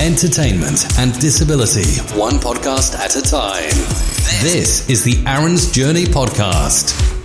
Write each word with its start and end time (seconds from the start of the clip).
entertainment, 0.00 0.86
and 0.98 1.12
disability, 1.18 2.00
one 2.16 2.34
podcast 2.34 2.94
at 2.96 3.16
a 3.16 3.22
time. 3.22 3.68
This 4.42 4.88
is 4.88 5.02
the 5.02 5.20
Aaron's 5.26 5.72
Journey 5.72 6.04
Podcast. 6.04 7.17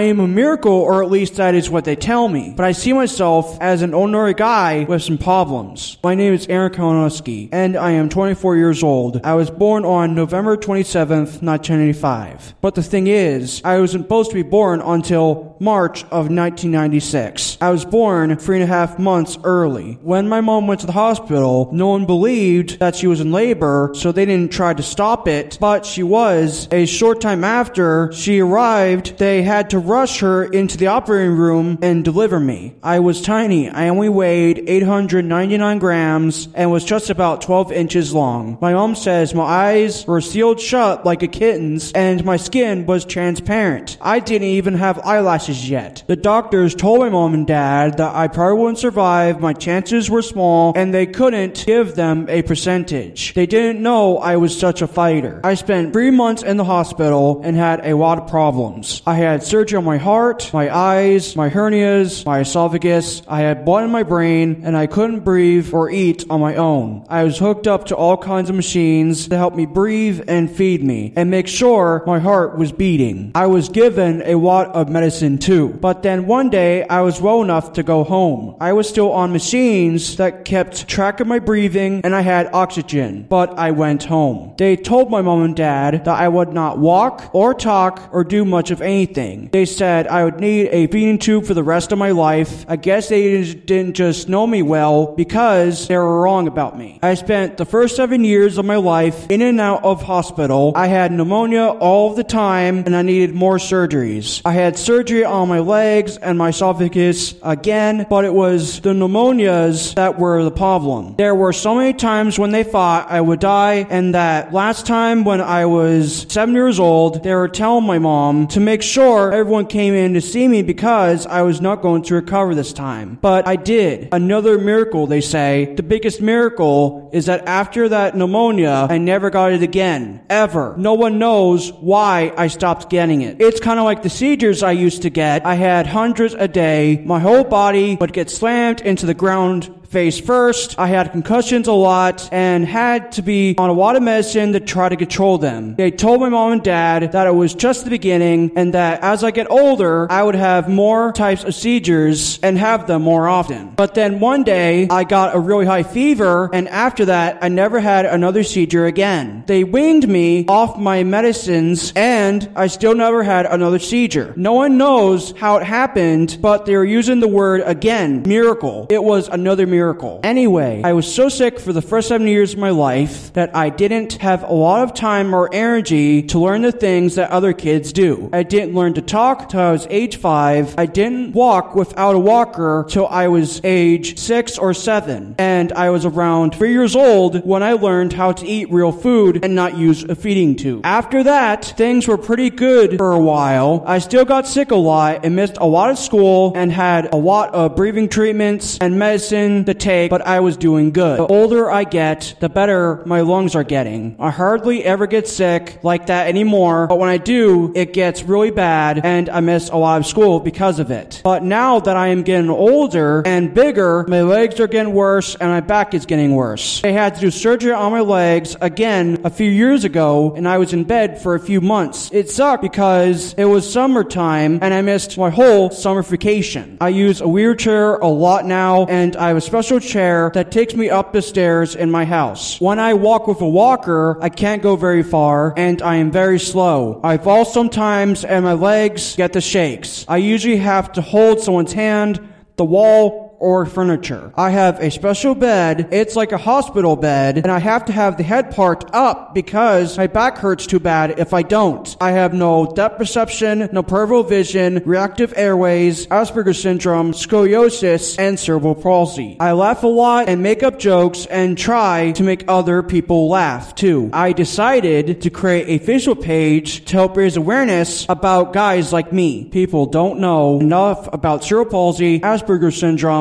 I 0.00 0.04
am 0.04 0.18
a 0.18 0.26
miracle, 0.26 0.72
or 0.72 1.02
at 1.02 1.10
least 1.10 1.34
that 1.34 1.54
is 1.54 1.68
what 1.68 1.84
they 1.84 1.94
tell 1.94 2.26
me. 2.26 2.54
But 2.56 2.64
I 2.64 2.72
see 2.72 2.94
myself 2.94 3.58
as 3.60 3.82
an 3.82 3.92
ordinary 3.92 4.32
guy 4.32 4.84
with 4.84 5.02
some 5.02 5.18
problems. 5.18 5.98
My 6.02 6.14
name 6.14 6.32
is 6.32 6.46
Aaron 6.48 6.72
Kalinowski, 6.72 7.50
and 7.52 7.76
I 7.76 7.90
am 7.90 8.08
24 8.08 8.56
years 8.56 8.82
old. 8.82 9.20
I 9.24 9.34
was 9.34 9.50
born 9.50 9.84
on 9.84 10.14
November 10.14 10.56
27th, 10.56 11.42
1985. 11.42 12.54
But 12.62 12.76
the 12.76 12.82
thing 12.82 13.08
is, 13.08 13.60
I 13.62 13.78
wasn't 13.78 14.04
supposed 14.04 14.30
to 14.30 14.36
be 14.36 14.42
born 14.42 14.80
until 14.80 15.54
March 15.60 16.04
of 16.04 16.30
1996. 16.30 17.58
I 17.60 17.68
was 17.68 17.84
born 17.84 18.34
three 18.38 18.56
and 18.56 18.64
a 18.64 18.66
half 18.66 18.98
months 18.98 19.36
early. 19.44 19.98
When 20.00 20.30
my 20.30 20.40
mom 20.40 20.66
went 20.66 20.80
to 20.80 20.86
the 20.86 20.92
hospital, 20.92 21.68
no 21.74 21.88
one 21.88 22.06
believed 22.06 22.78
that 22.78 22.96
she 22.96 23.06
was 23.06 23.20
in 23.20 23.32
labor, 23.32 23.90
so 23.92 24.12
they 24.12 24.24
didn't 24.24 24.50
try 24.50 24.72
to 24.72 24.82
stop 24.82 25.28
it. 25.28 25.58
But 25.60 25.84
she 25.84 26.02
was. 26.02 26.68
A 26.72 26.86
short 26.86 27.20
time 27.20 27.44
after 27.44 28.10
she 28.14 28.40
arrived, 28.40 29.18
they 29.18 29.42
had 29.42 29.68
to 29.68 29.89
rush 29.90 30.20
her 30.20 30.44
into 30.44 30.78
the 30.78 30.86
operating 30.86 31.36
room 31.36 31.76
and 31.82 32.04
deliver 32.04 32.38
me. 32.38 32.76
I 32.80 33.00
was 33.00 33.20
tiny. 33.20 33.68
I 33.68 33.88
only 33.88 34.08
weighed 34.08 34.62
899 34.68 35.78
grams 35.80 36.48
and 36.54 36.70
was 36.70 36.84
just 36.84 37.10
about 37.10 37.42
12 37.42 37.72
inches 37.72 38.14
long. 38.14 38.56
My 38.60 38.72
mom 38.72 38.94
says 38.94 39.34
my 39.34 39.42
eyes 39.42 40.06
were 40.06 40.20
sealed 40.20 40.60
shut 40.60 41.04
like 41.04 41.24
a 41.24 41.26
kitten's 41.26 41.90
and 41.92 42.24
my 42.24 42.36
skin 42.36 42.86
was 42.86 43.04
transparent. 43.04 43.98
I 44.00 44.20
didn't 44.20 44.48
even 44.48 44.74
have 44.74 45.00
eyelashes 45.00 45.68
yet. 45.68 46.04
The 46.06 46.14
doctors 46.14 46.76
told 46.76 47.00
my 47.00 47.08
mom 47.08 47.34
and 47.34 47.46
dad 47.46 47.98
that 47.98 48.14
I 48.14 48.28
probably 48.28 48.60
wouldn't 48.60 48.78
survive, 48.78 49.40
my 49.40 49.52
chances 49.52 50.08
were 50.08 50.22
small, 50.22 50.72
and 50.76 50.94
they 50.94 51.06
couldn't 51.06 51.66
give 51.66 51.96
them 51.96 52.28
a 52.28 52.42
percentage. 52.42 53.34
They 53.34 53.46
didn't 53.46 53.82
know 53.82 54.18
I 54.18 54.36
was 54.36 54.56
such 54.56 54.82
a 54.82 54.86
fighter. 54.86 55.40
I 55.42 55.54
spent 55.54 55.92
three 55.92 56.12
months 56.12 56.44
in 56.44 56.58
the 56.58 56.64
hospital 56.64 57.40
and 57.42 57.56
had 57.56 57.84
a 57.84 57.96
lot 57.96 58.18
of 58.18 58.28
problems. 58.28 59.02
I 59.04 59.14
had 59.14 59.42
surgery 59.42 59.79
on 59.80 59.86
my 59.86 59.96
heart, 59.96 60.50
my 60.52 60.68
eyes, 60.74 61.34
my 61.34 61.48
hernias, 61.48 62.26
my 62.26 62.40
esophagus. 62.40 63.22
I 63.26 63.40
had 63.40 63.64
blood 63.64 63.84
in 63.84 63.90
my 63.90 64.02
brain, 64.02 64.60
and 64.62 64.76
I 64.76 64.86
couldn't 64.86 65.20
breathe 65.20 65.72
or 65.72 65.90
eat 65.90 66.26
on 66.28 66.38
my 66.38 66.56
own. 66.56 67.06
I 67.08 67.24
was 67.24 67.38
hooked 67.38 67.66
up 67.66 67.86
to 67.86 67.96
all 67.96 68.18
kinds 68.18 68.50
of 68.50 68.56
machines 68.56 69.28
to 69.28 69.38
help 69.38 69.54
me 69.54 69.64
breathe 69.64 70.20
and 70.28 70.54
feed 70.54 70.84
me, 70.84 71.14
and 71.16 71.30
make 71.30 71.48
sure 71.48 72.04
my 72.06 72.18
heart 72.18 72.58
was 72.58 72.72
beating. 72.72 73.32
I 73.34 73.46
was 73.46 73.70
given 73.70 74.20
a 74.26 74.34
lot 74.34 74.68
of 74.74 74.90
medicine 74.90 75.38
too. 75.38 75.70
But 75.80 76.02
then 76.02 76.26
one 76.26 76.50
day, 76.50 76.86
I 76.86 77.00
was 77.00 77.18
well 77.18 77.40
enough 77.40 77.72
to 77.74 77.82
go 77.82 78.04
home. 78.04 78.56
I 78.60 78.74
was 78.74 78.86
still 78.86 79.12
on 79.12 79.32
machines 79.32 80.16
that 80.16 80.44
kept 80.44 80.88
track 80.88 81.20
of 81.20 81.26
my 81.26 81.38
breathing, 81.38 82.02
and 82.04 82.14
I 82.14 82.20
had 82.20 82.50
oxygen. 82.52 83.24
But 83.30 83.58
I 83.58 83.70
went 83.70 84.04
home. 84.04 84.52
They 84.58 84.76
told 84.76 85.10
my 85.10 85.22
mom 85.22 85.42
and 85.42 85.56
dad 85.56 86.04
that 86.04 86.20
I 86.20 86.28
would 86.28 86.52
not 86.52 86.78
walk 86.78 87.30
or 87.32 87.54
talk 87.54 88.10
or 88.12 88.24
do 88.24 88.44
much 88.44 88.70
of 88.70 88.82
anything. 88.82 89.48
They 89.52 89.59
said 89.64 90.06
I 90.06 90.24
would 90.24 90.40
need 90.40 90.68
a 90.68 90.86
feeding 90.86 91.18
tube 91.18 91.46
for 91.46 91.54
the 91.54 91.62
rest 91.62 91.92
of 91.92 91.98
my 91.98 92.10
life. 92.10 92.64
I 92.68 92.76
guess 92.76 93.08
they 93.08 93.54
didn't 93.54 93.94
just 93.94 94.28
know 94.28 94.46
me 94.46 94.62
well 94.62 95.14
because 95.14 95.88
they 95.88 95.96
were 95.96 96.22
wrong 96.22 96.48
about 96.48 96.78
me. 96.78 96.98
I 97.02 97.14
spent 97.14 97.56
the 97.56 97.64
first 97.64 97.96
seven 97.96 98.24
years 98.24 98.58
of 98.58 98.64
my 98.64 98.76
life 98.76 99.30
in 99.30 99.42
and 99.42 99.60
out 99.60 99.84
of 99.84 100.02
hospital. 100.02 100.72
I 100.74 100.86
had 100.86 101.12
pneumonia 101.12 101.66
all 101.66 102.14
the 102.14 102.24
time 102.24 102.84
and 102.86 102.94
I 102.94 103.02
needed 103.02 103.34
more 103.34 103.58
surgeries. 103.58 104.42
I 104.44 104.52
had 104.52 104.78
surgery 104.78 105.24
on 105.24 105.48
my 105.48 105.60
legs 105.60 106.16
and 106.16 106.38
my 106.38 106.48
esophagus 106.48 107.34
again, 107.42 108.06
but 108.08 108.24
it 108.24 108.34
was 108.34 108.80
the 108.80 108.90
pneumonias 108.90 109.94
that 109.94 110.18
were 110.18 110.42
the 110.44 110.50
problem. 110.50 111.16
There 111.16 111.34
were 111.34 111.52
so 111.52 111.74
many 111.74 111.92
times 111.92 112.38
when 112.38 112.50
they 112.50 112.64
thought 112.64 113.10
I 113.10 113.20
would 113.20 113.40
die 113.40 113.86
and 113.90 114.14
that 114.14 114.52
last 114.52 114.86
time 114.86 115.24
when 115.24 115.40
I 115.40 115.66
was 115.66 116.26
seven 116.28 116.54
years 116.54 116.78
old, 116.78 117.22
they 117.22 117.34
were 117.34 117.48
telling 117.48 117.84
my 117.84 117.98
mom 117.98 118.46
to 118.48 118.60
make 118.60 118.82
sure 118.82 119.32
everyone 119.32 119.49
came 119.66 119.94
in 119.94 120.14
to 120.14 120.20
see 120.20 120.48
me 120.48 120.62
because 120.62 121.26
I 121.26 121.42
was 121.42 121.60
not 121.60 121.82
going 121.82 122.02
to 122.02 122.14
recover 122.14 122.54
this 122.54 122.72
time. 122.72 123.18
But 123.20 123.46
I 123.46 123.56
did. 123.56 124.08
Another 124.12 124.58
miracle, 124.58 125.06
they 125.06 125.20
say. 125.20 125.74
The 125.74 125.82
biggest 125.82 126.20
miracle 126.20 127.10
is 127.12 127.26
that 127.26 127.46
after 127.46 127.88
that 127.88 128.16
pneumonia, 128.16 128.86
I 128.88 128.98
never 128.98 129.28
got 129.30 129.52
it 129.52 129.62
again. 129.62 130.24
Ever. 130.30 130.74
No 130.78 130.94
one 130.94 131.18
knows 131.18 131.72
why 131.72 132.32
I 132.36 132.46
stopped 132.46 132.88
getting 132.88 133.22
it. 133.22 133.40
It's 133.40 133.60
kind 133.60 133.78
of 133.78 133.84
like 133.84 134.02
the 134.02 134.10
seizures 134.10 134.62
I 134.62 134.72
used 134.72 135.02
to 135.02 135.10
get. 135.10 135.44
I 135.44 135.54
had 135.54 135.86
hundreds 135.86 136.34
a 136.34 136.48
day. 136.48 137.02
My 137.04 137.18
whole 137.18 137.44
body 137.44 137.96
would 137.96 138.12
get 138.12 138.30
slammed 138.30 138.80
into 138.80 139.06
the 139.06 139.14
ground 139.14 139.74
face 139.90 140.20
first. 140.20 140.78
I 140.78 140.86
had 140.86 141.10
concussions 141.10 141.66
a 141.66 141.72
lot 141.72 142.28
and 142.30 142.64
had 142.64 143.10
to 143.12 143.22
be 143.22 143.56
on 143.58 143.70
a 143.70 143.72
lot 143.72 143.96
of 143.96 144.04
medicine 144.04 144.52
to 144.52 144.60
try 144.60 144.88
to 144.88 144.94
control 144.94 145.36
them. 145.36 145.74
They 145.74 145.90
told 145.90 146.20
my 146.20 146.28
mom 146.28 146.52
and 146.52 146.62
dad 146.62 147.10
that 147.10 147.26
it 147.26 147.34
was 147.34 147.54
just 147.54 147.82
the 147.82 147.90
beginning 147.90 148.52
and 148.54 148.72
that 148.74 149.02
as 149.02 149.24
I 149.24 149.32
get 149.32 149.50
older, 149.50 150.06
I 150.10 150.22
would 150.22 150.36
have 150.36 150.68
more 150.68 151.10
types 151.12 151.42
of 151.42 151.56
seizures 151.56 152.38
and 152.40 152.56
have 152.56 152.86
them 152.86 153.02
more 153.02 153.26
often. 153.26 153.72
But 153.74 153.94
then 153.94 154.20
one 154.20 154.44
day, 154.44 154.86
I 154.88 155.02
got 155.02 155.34
a 155.34 155.40
really 155.40 155.66
high 155.66 155.82
fever 155.82 156.50
and 156.52 156.68
after 156.68 157.06
that, 157.06 157.38
I 157.42 157.48
never 157.48 157.80
had 157.80 158.06
another 158.06 158.44
seizure 158.44 158.86
again. 158.86 159.42
They 159.48 159.64
weaned 159.64 160.06
me 160.06 160.46
off 160.46 160.78
my 160.78 161.02
medicines 161.02 161.92
and 161.96 162.48
I 162.54 162.68
still 162.68 162.94
never 162.94 163.24
had 163.24 163.46
another 163.46 163.80
seizure. 163.80 164.34
No 164.36 164.52
one 164.52 164.78
knows 164.78 165.32
how 165.32 165.56
it 165.56 165.64
happened, 165.64 166.38
but 166.40 166.64
they're 166.64 166.84
using 166.84 167.18
the 167.18 167.26
word 167.26 167.62
again, 167.66 168.22
miracle. 168.24 168.86
It 168.88 169.02
was 169.02 169.26
another 169.26 169.66
miracle 169.66 169.79
miracle. 169.80 170.20
Anyway, 170.22 170.82
I 170.84 170.92
was 170.92 171.06
so 171.12 171.30
sick 171.30 171.58
for 171.58 171.72
the 171.72 171.80
first 171.80 172.08
seven 172.08 172.26
years 172.26 172.52
of 172.52 172.58
my 172.58 172.68
life 172.68 173.32
that 173.32 173.56
I 173.56 173.70
didn't 173.70 174.12
have 174.20 174.42
a 174.42 174.52
lot 174.52 174.82
of 174.82 174.92
time 174.92 175.34
or 175.34 175.48
energy 175.54 176.22
to 176.24 176.38
learn 176.38 176.60
the 176.60 176.72
things 176.72 177.14
that 177.14 177.30
other 177.30 177.54
kids 177.54 177.94
do. 177.94 178.28
I 178.30 178.42
didn't 178.42 178.74
learn 178.74 178.92
to 178.94 179.02
talk 179.02 179.48
till 179.48 179.60
I 179.60 179.72
was 179.72 179.86
age 179.88 180.16
five. 180.16 180.74
I 180.76 180.84
didn't 180.84 181.32
walk 181.32 181.74
without 181.74 182.14
a 182.14 182.18
walker 182.18 182.84
till 182.90 183.06
I 183.06 183.28
was 183.28 183.60
age 183.64 184.18
six 184.18 184.58
or 184.58 184.74
seven. 184.74 185.34
And 185.38 185.72
I 185.72 185.88
was 185.88 186.04
around 186.04 186.54
three 186.54 186.72
years 186.72 186.94
old 186.94 187.42
when 187.46 187.62
I 187.62 187.72
learned 187.72 188.12
how 188.12 188.32
to 188.32 188.46
eat 188.46 188.70
real 188.70 188.92
food 188.92 189.42
and 189.42 189.54
not 189.54 189.78
use 189.78 190.04
a 190.04 190.14
feeding 190.14 190.56
tube. 190.56 190.82
After 190.84 191.22
that, 191.22 191.64
things 191.64 192.06
were 192.06 192.18
pretty 192.18 192.50
good 192.50 192.98
for 192.98 193.12
a 193.12 193.22
while. 193.32 193.82
I 193.86 193.98
still 193.98 194.26
got 194.26 194.46
sick 194.46 194.72
a 194.72 194.82
lot 194.92 195.24
and 195.24 195.34
missed 195.34 195.56
a 195.56 195.66
lot 195.66 195.90
of 195.90 195.98
school 195.98 196.52
and 196.54 196.70
had 196.70 197.14
a 197.14 197.16
lot 197.16 197.54
of 197.54 197.76
breathing 197.76 198.10
treatments 198.10 198.76
and 198.78 198.98
medicine 198.98 199.64
take, 199.74 200.10
but 200.10 200.22
I 200.22 200.40
was 200.40 200.56
doing 200.56 200.92
good. 200.92 201.18
The 201.18 201.26
older 201.26 201.70
I 201.70 201.84
get, 201.84 202.34
the 202.40 202.48
better 202.48 203.02
my 203.06 203.20
lungs 203.20 203.54
are 203.54 203.64
getting. 203.64 204.16
I 204.18 204.30
hardly 204.30 204.84
ever 204.84 205.06
get 205.06 205.28
sick 205.28 205.80
like 205.82 206.06
that 206.06 206.28
anymore, 206.28 206.86
but 206.86 206.98
when 206.98 207.08
I 207.08 207.18
do, 207.18 207.72
it 207.74 207.92
gets 207.92 208.22
really 208.22 208.50
bad 208.50 209.00
and 209.04 209.28
I 209.28 209.40
miss 209.40 209.68
a 209.68 209.76
lot 209.76 210.00
of 210.00 210.06
school 210.06 210.40
because 210.40 210.78
of 210.78 210.90
it. 210.90 211.20
But 211.24 211.42
now 211.42 211.80
that 211.80 211.96
I 211.96 212.08
am 212.08 212.22
getting 212.22 212.50
older 212.50 213.22
and 213.26 213.52
bigger, 213.52 214.04
my 214.08 214.22
legs 214.22 214.60
are 214.60 214.68
getting 214.68 214.94
worse 214.94 215.34
and 215.34 215.50
my 215.50 215.60
back 215.60 215.94
is 215.94 216.06
getting 216.06 216.34
worse. 216.34 216.80
They 216.80 216.92
had 216.92 217.14
to 217.16 217.20
do 217.20 217.30
surgery 217.30 217.72
on 217.72 217.92
my 217.92 218.00
legs 218.00 218.56
again 218.60 219.20
a 219.24 219.30
few 219.30 219.50
years 219.50 219.84
ago 219.84 220.34
and 220.36 220.46
I 220.46 220.58
was 220.58 220.72
in 220.72 220.84
bed 220.84 221.20
for 221.22 221.34
a 221.34 221.40
few 221.40 221.60
months. 221.60 222.10
It 222.12 222.30
sucked 222.30 222.62
because 222.62 223.34
it 223.34 223.46
was 223.46 223.70
summertime 223.70 224.58
and 224.62 224.72
I 224.72 224.82
missed 224.82 225.18
my 225.18 225.30
whole 225.30 225.70
summer 225.70 226.02
vacation. 226.02 226.78
I 226.80 226.88
use 226.88 227.20
a 227.20 227.28
wheelchair 227.28 227.96
a 227.96 228.08
lot 228.08 228.44
now 228.44 228.86
and 228.86 229.16
I 229.16 229.32
a 229.32 229.40
special 229.62 229.78
chair 229.78 230.30
that 230.32 230.50
takes 230.50 230.72
me 230.74 230.88
up 230.88 231.12
the 231.12 231.20
stairs 231.20 231.76
in 231.76 231.90
my 231.90 232.02
house. 232.06 232.58
When 232.62 232.78
I 232.78 232.94
walk 232.94 233.26
with 233.26 233.42
a 233.42 233.48
walker, 233.48 234.16
I 234.22 234.30
can't 234.30 234.62
go 234.62 234.74
very 234.74 235.02
far 235.02 235.52
and 235.54 235.82
I 235.82 235.96
am 235.96 236.10
very 236.10 236.38
slow. 236.38 236.98
I 237.04 237.18
fall 237.18 237.44
sometimes 237.44 238.24
and 238.24 238.42
my 238.46 238.54
legs 238.54 239.16
get 239.16 239.34
the 239.34 239.42
shakes. 239.42 240.06
I 240.08 240.16
usually 240.16 240.56
have 240.56 240.92
to 240.92 241.02
hold 241.02 241.40
someone's 241.40 241.74
hand, 241.74 242.26
the 242.56 242.64
wall, 242.64 243.29
or 243.40 243.66
furniture. 243.66 244.32
I 244.36 244.50
have 244.50 244.78
a 244.80 244.90
special 244.90 245.34
bed. 245.34 245.88
It's 245.90 246.14
like 246.14 246.30
a 246.32 246.38
hospital 246.38 246.94
bed 246.94 247.38
and 247.38 247.50
I 247.50 247.58
have 247.58 247.86
to 247.86 247.92
have 247.92 248.16
the 248.16 248.22
head 248.22 248.54
part 248.54 248.84
up 248.92 249.34
because 249.34 249.96
my 249.96 250.06
back 250.06 250.38
hurts 250.38 250.66
too 250.66 250.78
bad 250.78 251.18
if 251.18 251.32
I 251.32 251.42
don't. 251.42 251.96
I 252.00 252.12
have 252.12 252.34
no 252.34 252.66
depth 252.66 252.98
perception, 252.98 253.68
no 253.72 253.82
peripheral 253.82 254.22
vision, 254.22 254.82
reactive 254.84 255.32
airways, 255.36 256.06
Asperger's 256.08 256.60
syndrome, 256.60 257.12
scoliosis, 257.12 258.18
and 258.18 258.38
cerebral 258.38 258.74
palsy. 258.74 259.38
I 259.40 259.52
laugh 259.52 259.82
a 259.82 259.86
lot 259.86 260.28
and 260.28 260.42
make 260.42 260.62
up 260.62 260.78
jokes 260.78 261.26
and 261.26 261.56
try 261.56 262.12
to 262.12 262.22
make 262.22 262.44
other 262.46 262.82
people 262.82 263.28
laugh 263.28 263.74
too. 263.74 264.10
I 264.12 264.32
decided 264.32 265.22
to 265.22 265.30
create 265.30 265.80
a 265.80 265.84
Facebook 265.84 266.22
page 266.22 266.84
to 266.86 266.92
help 266.92 267.16
raise 267.16 267.36
awareness 267.36 268.06
about 268.08 268.52
guys 268.52 268.92
like 268.92 269.12
me. 269.12 269.46
People 269.46 269.86
don't 269.86 270.20
know 270.20 270.60
enough 270.60 271.08
about 271.12 271.42
cerebral 271.42 271.70
palsy, 271.70 272.20
Asperger's 272.20 272.78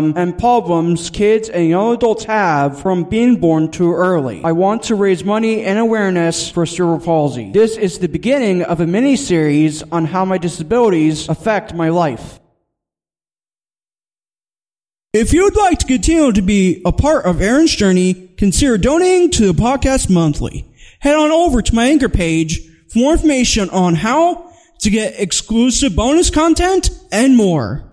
syndrome, 0.10 0.30
and 0.30 0.40
problems 0.40 1.10
kids 1.10 1.50
and 1.50 1.68
young 1.68 1.96
adults 1.96 2.26
have 2.26 2.82
from 2.82 3.04
being 3.04 3.40
born 3.40 3.72
too 3.72 3.94
early. 3.94 4.42
I 4.44 4.52
want 4.52 4.84
to 4.84 4.96
raise 4.96 5.24
money 5.24 5.64
and 5.64 5.80
awareness 5.80 6.50
for 6.50 6.66
cerebral 6.66 7.00
palsy. 7.00 7.52
This 7.52 7.78
is 7.78 8.00
the 8.00 8.08
beginning 8.08 8.64
of 8.64 8.80
a 8.80 8.88
mini 8.88 9.16
series 9.16 9.84
on 9.92 10.06
how 10.06 10.26
my 10.26 10.38
disabilities 10.38 11.30
affect 11.30 11.74
my 11.74 11.90
life. 11.90 12.40
If 15.12 15.34
you'd 15.34 15.56
like 15.56 15.80
to 15.80 15.88
continue 15.88 16.32
to 16.32 16.42
be 16.42 16.84
a 16.86 16.92
part 16.92 17.26
of 17.26 17.42
Aaron's 17.42 17.76
journey, 17.76 18.32
consider 18.38 18.78
donating 18.78 19.32
to 19.32 19.52
the 19.52 19.60
podcast 19.60 20.10
monthly. 20.10 20.68
Head 21.00 21.16
on 21.16 21.32
over 21.32 21.62
to 21.62 21.76
my 21.76 21.88
anchor 21.88 22.10
page 22.10 22.60
for 22.90 23.00
more 23.00 23.14
information 23.14 23.70
on 23.72 23.96
how 23.96 24.52
to 24.80 24.90
get 24.90 25.20
exclusive 25.20 25.96
bonus 25.96 26.30
content 26.30 26.92
and 27.12 27.36
more. 27.36 27.84